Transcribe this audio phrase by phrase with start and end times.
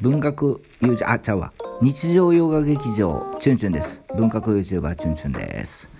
[0.00, 1.52] 文学 YouTuber あちゃうわ。
[1.82, 4.04] 日常洋画劇場チュンチュンです。
[4.16, 5.90] 文学 YouTuber チュンチュンです。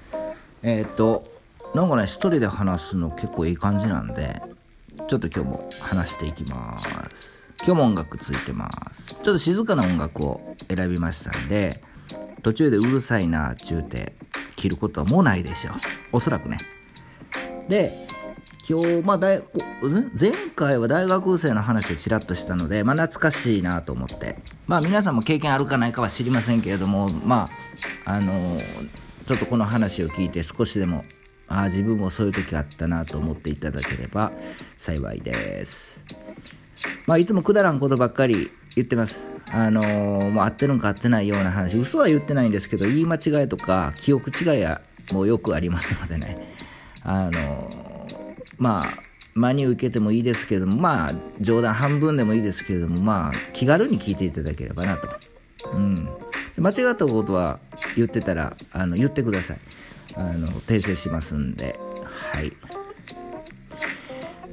[0.63, 1.25] えー、っと
[1.75, 4.41] なんかね一人で話すの結構いい感じなんで
[5.09, 6.81] ちょっと今日も話していきま
[7.13, 7.43] す。
[7.67, 9.15] 今日も音楽ついてます。
[9.15, 11.83] ちょっと静かな音楽を選びましたんで
[12.45, 14.13] 途中でうるさいな中て
[14.55, 15.75] 切ることはもうないでしょう。
[16.13, 16.59] おそらくね。
[17.69, 18.07] で
[18.69, 19.43] 今日、まあ大、
[20.21, 24.37] 前回は大学生の話をちらっとしたので、まあ、懐かしいなと思って、
[24.67, 27.49] まあ、皆さんも経験あるかないかは知りませんけれども、ま
[28.05, 28.59] あ、あの
[29.27, 31.07] ちょっとこの話を聞いて少しでも、
[31.47, 34.33] あ、自分もそういう時あったなと思っていただければ
[34.77, 36.05] 幸いです。
[37.07, 39.23] まあ、いつもくだらんことばっかり言ってます。
[39.51, 46.55] あのー、もう合ってるんか合ってないような話、嘘は言ってないんですけど、言い間違いとか記憶違いはもうよくありますのでね。
[47.03, 47.88] あのー
[48.59, 49.03] まあ
[49.35, 55.09] 真に受けてもいいですけれどもまあ冗談半分でもいいですけれどもまあ気軽に聞いていただければなと、
[55.73, 56.09] うん、
[56.57, 57.61] 間違ったことは
[57.97, 59.59] 言ってたらあの言ってください。
[60.15, 61.79] あの訂正しますんで。
[62.33, 62.53] はい。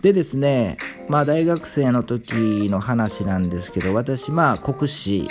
[0.02, 5.28] でですねまあ大学生の時の話なんですけど私まあ国史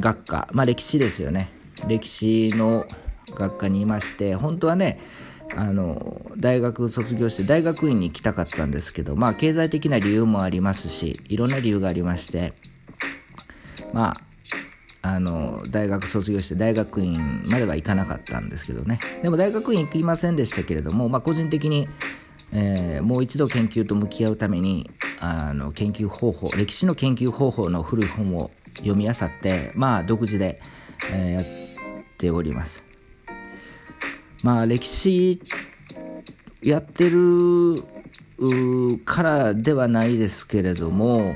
[0.00, 1.50] 学科まあ歴史ですよね。
[1.86, 2.86] 歴史の
[3.34, 4.98] 学科にいまして本当はね
[5.54, 12.52] あの大学卒業して大学院に行きたかったんですけどまあ経済的な理由もありますしいろんな理由がありまして
[13.92, 14.20] まあ
[15.06, 18.98] あの大学卒業して大学院までは行かなかったんですけどね。
[19.22, 21.88] でも大学院行きませんでしたけれども、まあ、個人的に、
[22.52, 30.60] えー、もう一度研究と向き合うためにあの研究方法歴史の研究方法の古い本を読み漁ってまあ独自で、
[31.08, 31.44] えー、やっ
[32.18, 32.85] ております。
[34.46, 35.40] まあ歴史
[36.62, 37.74] やってる
[39.04, 41.34] からではないですけれども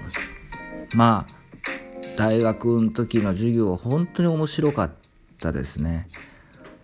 [0.95, 4.93] まあ大学の時の授業は本当に面白かっ
[5.41, 6.07] たですね。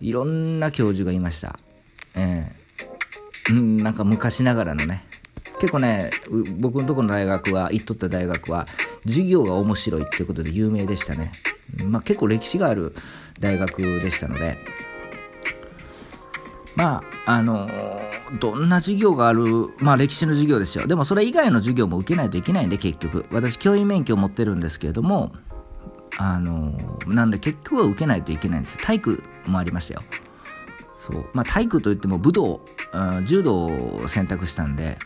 [0.01, 1.57] いろんな教授がいました。
[2.13, 3.49] ええ。
[3.49, 5.05] ー、うんなんか昔ながらのね。
[5.61, 6.11] 結構ね
[6.57, 8.67] 僕のとこの大学は行っとった大学は
[9.05, 11.31] 授業が面白いっていうことで有名でしたね。
[11.85, 12.93] まあ結構歴史がある
[13.39, 14.57] 大学でしたので。
[16.77, 17.67] まあ、あの
[18.39, 20.85] どんな授業がある、まあ歴史の授業ですよ。
[20.85, 23.25] でもそれ以外の授業も受けないといけないんで、結局。
[23.31, 25.33] 私、教員免許を持ってるんですけれども、
[26.19, 26.77] あの
[27.07, 28.77] なんで結局は受けないといけないんです。
[28.77, 30.03] 体育もありましたよ。
[30.99, 31.25] そう。
[31.33, 32.61] まあ体育といっても武道、
[33.25, 34.99] 柔道を選択したんで、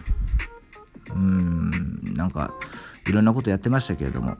[1.16, 2.54] うん、なんか、
[3.08, 4.36] いろんなことやってましたけれども、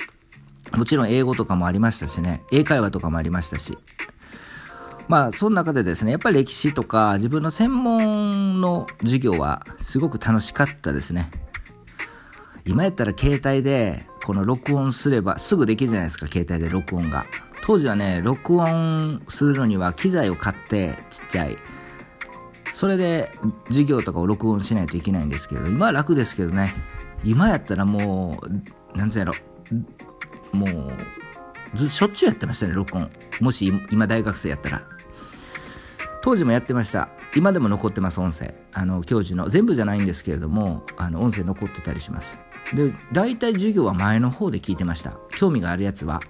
[0.76, 3.78] もちろん英語とかもありましたしね、英会話とかもありましたし、
[5.12, 11.30] まあ、その中でですね、やっぱり歴史とか自分の専門の授業はすごく楽しかったですね。
[12.64, 17.26] 今やったら携帯でこの録音すればすぐできるじゃないですか、携帯で録音が。
[17.62, 21.58] 当時はね、録音するのには機材を買ってちっちゃい。
[22.72, 26.74] それで授業とかを録音しないといけないんですけど、今は楽ですけどね。
[27.26, 28.42] 今やったらも
[28.94, 29.34] う、なんつうやろ、
[30.54, 33.12] もう、ずしょっちゅうやってましたね、録音。
[33.42, 34.88] もし今大学生やったら。
[36.22, 37.10] 当時もやってました。
[37.36, 38.54] 今でも残ってます音声。
[38.74, 39.50] あの教授の。
[39.50, 42.40] 全部じゃないんですけれどもあの音声残ってたりします。
[42.76, 45.18] で大体授業は前の方で聞いてました。
[45.36, 46.22] 興味があるやつは。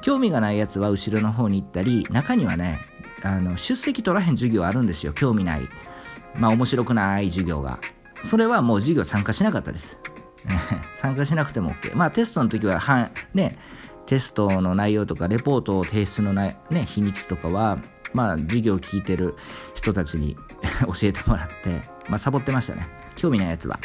[0.00, 2.80] 興味がないやつは後ろの方に行ったり中にはね
[3.22, 5.12] あの出席取らへん授業あるんですよ。
[5.12, 5.68] 興味ない。
[6.36, 7.78] まあ面白くない授業が。
[8.22, 9.98] それはもう授業参加しなかったです。
[10.94, 13.58] 参加しなくても OK まあテストの時ははね
[14.06, 17.78] テストの内容とかレポートを提出のな、ね、日にちとかは
[18.12, 19.34] まあ、授業を聞いてる
[19.74, 20.36] 人たちに
[20.86, 22.88] 教えてもらって、まあ、サボってましたね。
[23.16, 23.78] 興味ないやつは。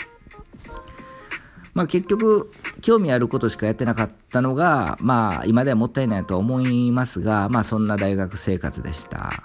[1.74, 2.52] まあ、結局、
[2.82, 9.44] 興味あることしかやってなかったのが、まあ、今ではもったいないと思いますが、まあ、そんな大学生活でした。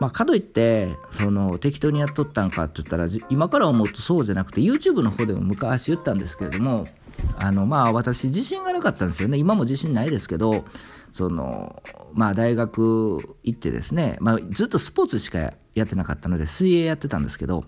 [0.00, 6.88] まあ、かといって、その、適当にやっとったんかって言ったら、今から思うとそうじゃなくて、YouTube の方でも昔言ったんですけれども、
[7.36, 9.38] あの、まあ、私、自信がなかったんですよね。
[9.38, 10.64] 今も自信ないですけど、
[11.14, 11.80] その、
[12.12, 17.64] まあ大学行ってですね、まあずっとスポーツしかやってなかったので水泳やってたんですけど、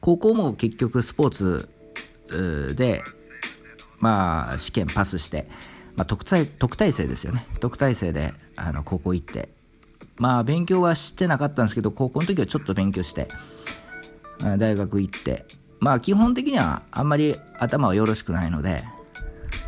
[0.00, 3.02] 高校も結局スポーツで、
[3.98, 5.48] まあ試験パスして、
[5.96, 7.46] まあ特待特待生ですよね。
[7.60, 9.48] 特待生であの高校行って、
[10.16, 13.28] まあ勉強はしてなかったんですけど、高校の時はちょっと勉強して、
[14.58, 15.46] 大学行って、
[15.80, 18.84] まあ基本的にはあんまり頭はよろしくないので、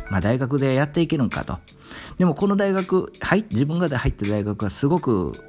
[0.09, 1.59] まあ大学でやっていけるんかと。
[2.17, 5.41] でもこの大学入自分が入った大学はすごく好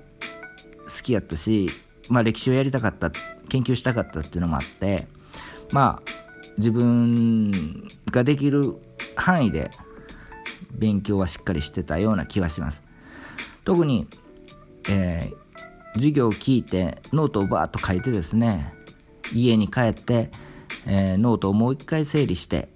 [1.02, 1.70] きやったし、
[2.08, 3.10] まあ、歴史をやりたかった
[3.48, 5.06] 研究したかったっていうのもあって
[5.70, 6.10] まあ
[6.56, 8.76] 自分ができる
[9.16, 9.70] 範囲で
[10.72, 12.82] 勉強はしっかりしてたような気はします
[13.64, 14.08] 特に、
[14.88, 18.72] えー、授業を聞いてノートをバーッと書いてですね
[19.32, 20.30] 家に帰って、
[20.86, 22.68] えー、ノートをもう一回整理して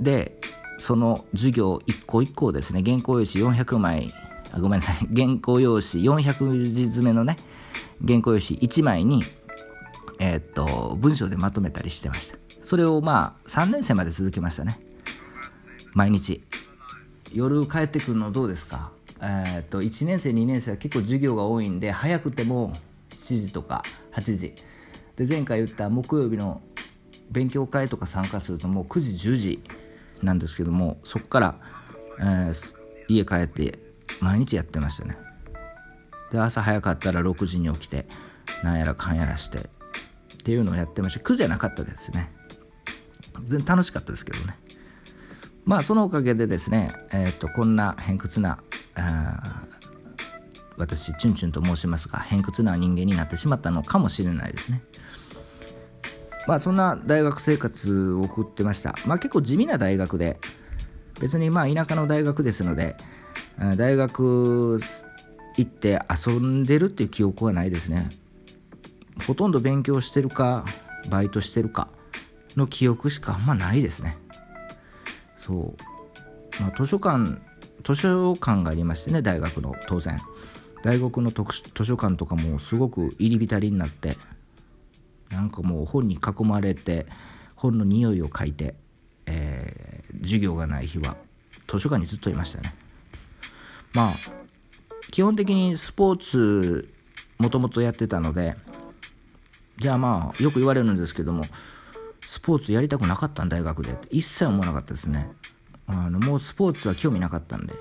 [0.00, 0.40] で
[0.78, 4.12] その授業一個一個ですね原稿用紙400枚
[4.52, 7.36] あごめんなさい 原稿用紙400字詰めのね
[8.06, 9.24] 原稿用紙1枚に
[10.20, 12.38] えー、っと文章でまとめたりしてました。
[12.60, 14.80] それをまあ3年生まで続けましたね。
[15.94, 16.42] 毎日。
[17.32, 18.90] 夜帰ってくるのどうですか？
[19.20, 22.72] えー、っと1年生2年生は結構授業が多いんで早くても
[23.10, 23.82] 7時とか
[24.12, 24.54] 8時。
[25.16, 26.60] で前回言った木曜日の
[27.30, 29.62] 勉強会とか参加するともう9時10時
[30.22, 31.60] なんですけどもそこから、
[32.20, 32.74] えー、
[33.08, 33.78] 家帰って
[34.20, 35.16] 毎日やってましたね。
[36.30, 38.06] で朝早かったら6時に起きて
[38.62, 41.20] なんやらかんやらしてっていうのをやってました。
[41.20, 42.30] 苦じゃなかったですね。
[43.40, 44.56] 全然楽しかったですけどね。
[45.68, 48.58] まあそのおかげでですね、えー、とこんな偏屈な
[50.78, 54.82] 私チュンチュンと申しますが偏屈な人間になってしまったのかもしれないですね。
[56.46, 58.94] まあそんな大学生活を送ってました。
[59.04, 60.40] まあ結構地味な大学で
[61.20, 62.96] 別にまあ田舎の大学ですので
[63.76, 64.80] 大学
[65.58, 68.08] 行って遊んでるっていう記憶はないですね。
[69.26, 70.64] ほとんど勉強してるか
[71.10, 71.88] バイトしてるか
[72.56, 74.16] の記憶しかあんまないですね。
[75.48, 77.40] そう、まあ、図書館
[77.82, 80.18] 図書館がありましてね大学の当然。
[80.84, 84.16] 大学の図書館とかもすごく入り浸りになって
[85.28, 87.06] なんかもう本に囲まれて
[87.56, 88.76] 本の匂いを嗅いで、
[89.26, 91.16] えー、授業がない日は
[91.66, 92.74] 図書館にずっといましたね。
[93.92, 94.14] まあ
[95.10, 96.88] 基本的にスポーツ
[97.38, 98.54] もともとやってたので
[99.78, 101.44] じゃあまあよく言われるんですけども
[102.28, 103.96] スポーツやりたくなかったん大学で。
[104.10, 105.30] 一切思わなかったですね。
[105.86, 107.72] あのもうスポーツは興味なかったんで、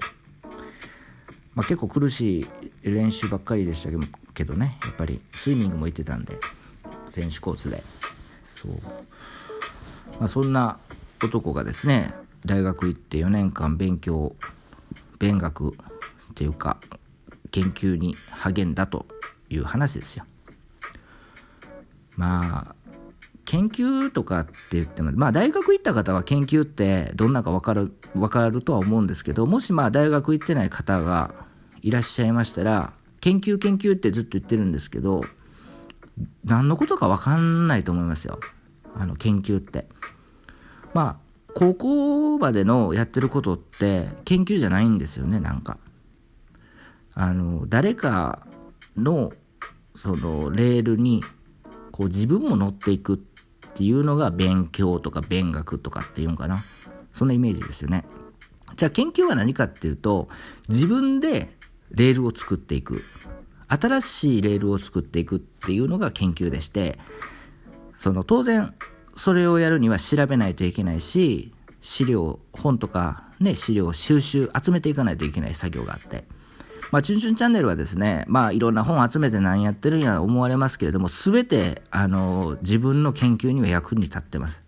[1.53, 2.47] まあ、結構苦し
[2.83, 3.89] い練習ばっかりでした
[4.33, 4.79] けどね。
[4.83, 6.39] やっぱりスイミングも行ってたんで。
[7.09, 7.83] 選手コースで。
[8.55, 8.71] そう、
[10.17, 10.79] まあ、そんな
[11.21, 12.13] 男がですね
[12.45, 14.33] 大学行って4年間勉強
[15.19, 15.73] 勉学っ
[16.35, 16.77] ていうか
[17.51, 19.05] 研究に励んだと
[19.49, 20.23] いう話ですよ。
[22.15, 22.76] まあ
[23.47, 31.33] 研究とかって言ってもまあ大学行った方は研究ってどんなか分かる分かるとは思うんですけどもしまあ大学行ってない方が
[31.81, 32.91] いらっしゃいましたら
[33.21, 35.23] 研究研究ってずっと言ってるんですけど
[36.43, 38.39] 何のことか分かんないと思いますよ。
[38.95, 39.87] あの研究って。
[40.93, 45.77] まあ高校までのやってることって研究じゃないんですよねなんか。
[47.13, 48.45] あの誰か
[48.97, 49.31] の
[49.95, 51.23] そのレールに
[51.91, 53.17] こう自分も乗っていくっ
[53.77, 56.65] ていうのが勉強とか勉学とかっていうんかな。
[57.13, 58.05] そんなイメージですよね。
[58.75, 60.29] じゃあ研究は何かっていうと
[60.69, 61.55] 自分で
[61.91, 63.03] レールを作っていく。
[63.67, 66.97] 新しいレールを作っていくっていうのが研究でして
[67.97, 68.73] その当然
[69.17, 76.23] それをやるには調べないといけないし資料本とかね資料を収集集めていかないといけない作業があって。
[76.91, 84.63] まあ、チュンチュンチャンネルはですね、まあ、いろんな本集めて何やってるんや思われますけれども、すべて、あの、自分の研究には役に立ってます。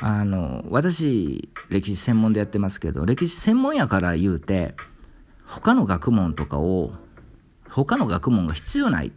[0.00, 4.74] あの、私、歴史専門でやってますけど、歴史専門やから言うて、
[5.46, 6.92] 他の学問とかを、
[7.68, 9.10] 他の学問が必要ないっ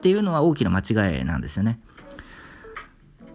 [0.00, 1.78] ていうのは大きな間違いなんですよね。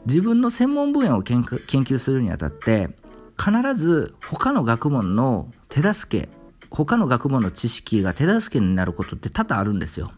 [0.06, 2.90] 自分の専門分野を研究するにあたって、
[3.38, 6.37] 必ず他の学問の手助け
[6.70, 10.12] 他の学問の知識が手助けになることって多々あるんですよ。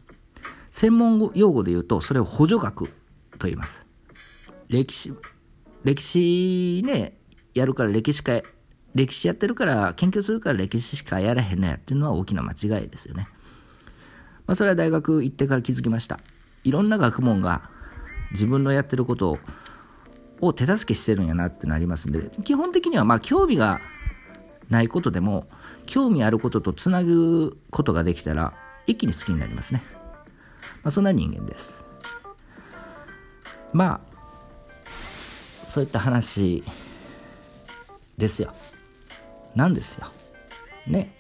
[0.72, 2.88] 専門用語で言うと、それを補助学
[3.38, 3.86] と言います。
[4.68, 5.14] 歴史、
[5.84, 7.18] 歴史ね、
[7.54, 8.42] やるから歴史か、
[8.94, 13.28] 歴史やってるから、研究するから歴史しかやらへんのやっていうのは大きな間違いですよね。
[14.46, 16.20] まあ、それは大学行ってから気づきました。
[16.64, 17.70] いろんな学問が
[18.32, 19.38] 自分のやってること
[20.42, 23.80] を手助けしてるんやなってのありますんで、基本的にはまあ興味が
[24.70, 25.48] ないことでも、
[25.86, 28.54] 興味あることとつなぐことができたら
[28.86, 29.84] 一気に好きになりますね、
[30.84, 31.86] まあ、そんな人間です。
[33.74, 34.10] まあ
[35.66, 36.64] そういった話
[38.18, 38.54] ですよ。
[39.56, 40.08] なんですよ。
[40.88, 41.16] ね。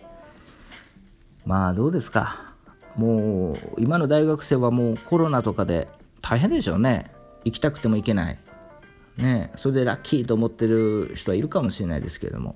[1.45, 2.53] まあどうですか。
[2.95, 5.87] もう今の大学生はもうコロナとかで
[6.21, 7.11] 大変でしょうね。
[7.45, 8.39] 行きたくても行けない。
[9.17, 9.51] ね。
[9.55, 12.55] それでラッキーと思ってる人はいるかもしれないですけれども。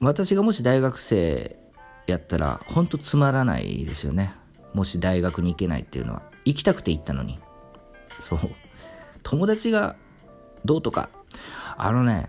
[0.00, 1.56] 私がもし大学生
[2.06, 4.34] やったら本当つまらないですよね。
[4.74, 6.22] もし大学に行けないっていうのは。
[6.44, 7.38] 行きたくて行ったのに。
[8.18, 8.40] そう。
[9.22, 9.96] 友達が
[10.64, 11.10] どうとか。
[11.82, 12.28] あのね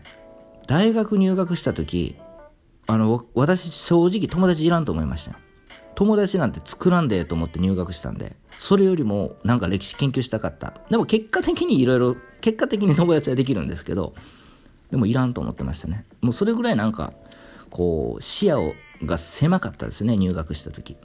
[0.66, 2.16] 大学入学した時
[2.88, 5.38] あの私正直友達いらんと思いました
[5.96, 10.75] 友達なんて作らんでと思って入学したんでそれよりもなんか歴史研究したかった。
[10.90, 14.13] でも結果的にいろいろ結果的に友達はできるんですけど
[14.90, 16.06] でもいらんと思ってましたね。
[16.22, 17.12] もうそれぐらいなんか
[17.72, 20.96] こう視野をが狭かったですね入学した時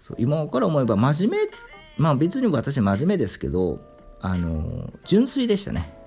[0.00, 1.50] そう今から思えば真面目
[1.98, 3.80] まあ別に私真面目ですけど
[4.20, 5.98] あの純粋でしたね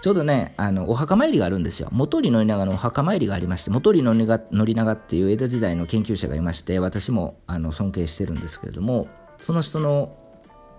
[0.00, 1.88] ちょうどね、あの、お墓参りがあるんですよ。
[1.92, 9.08] 元利宣長のお墓参りがありまして、元利宣長っていう江戸時代の研究者がいまして、私もあの尊敬してるんですけれども、
[9.42, 10.16] その人の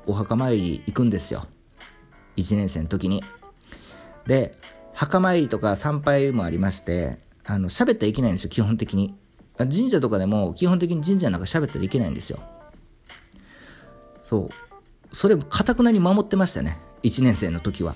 [0.07, 1.45] お墓参り行くんですよ。
[2.37, 3.23] 1年生の時に。
[4.25, 4.55] で、
[4.93, 9.15] 墓参りとか参拝もありまして、あの、喋ったらいけないんですよ、基本的に。
[9.57, 12.39] 神社とかでも基本的に神社なんか喋ったらいけないんですよ。
[14.27, 15.15] そう。
[15.15, 16.77] それ、かたくなに守ってましたね。
[17.03, 17.95] 1年生の時は。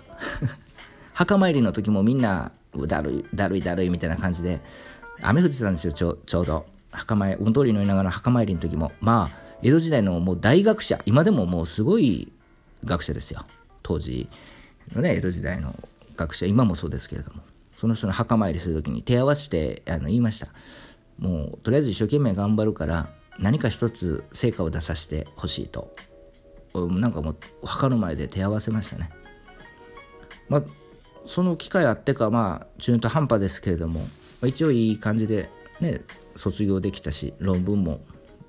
[1.13, 2.51] 墓参りの時もみんな、
[2.87, 4.61] だるい、だるい、だるいみたいな感じで、
[5.21, 6.65] 雨降ってたんですよ、ちょちょうど。
[6.91, 8.91] 墓参り、運通りのいながら墓参りの時も。
[8.99, 12.31] まあ、江戸時代のもう大学者、今でももうすごい
[12.83, 13.45] 学者ですよ。
[13.81, 14.27] 当時
[14.93, 15.73] のね、江戸時代の
[16.15, 17.41] 学者、今もそうですけれども。
[17.77, 20.47] その人の墓参りする時に手合わせてあの言いました。
[21.19, 25.93] もう、とりあえず一生懸命頑張るから、何か一つ成果を出させてほしいと。
[26.73, 29.09] なんかもう、墓の前で手合わせましたね。
[30.49, 30.63] まあ
[31.25, 34.07] その機会あってかまあ中途半端ですけれども、
[34.41, 36.01] ま、一応いい感じでね
[36.35, 38.01] 卒業できたし論文も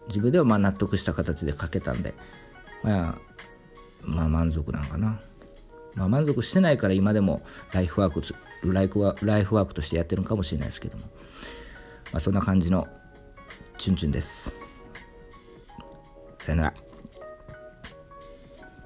[0.09, 2.15] 自分ではまあ納得した形で書けたんで、
[2.83, 3.19] まあ、
[4.03, 5.19] まあ満足なんかな、
[5.97, 8.23] まあ、満足してないから今でもライフワーク
[8.73, 11.05] ライフワライフワークとしてやってるのかもしれないですけども、
[12.13, 12.87] まあ、そんな感じの
[13.79, 14.53] チュンチュンです。
[16.39, 16.86] さよなら。